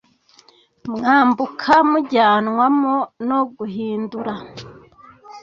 [0.91, 2.95] mwambuka mujyanwamo
[3.27, 4.37] no guhind ra